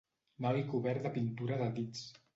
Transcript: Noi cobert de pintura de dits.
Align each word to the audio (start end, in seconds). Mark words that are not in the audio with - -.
Noi 0.45 0.63
cobert 0.71 1.05
de 1.09 1.13
pintura 1.21 1.63
de 1.63 1.69
dits. 1.77 2.05